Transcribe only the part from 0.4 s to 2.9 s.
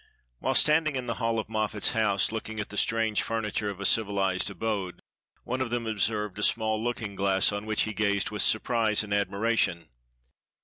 standing in the hall of Moffat's house, looking at the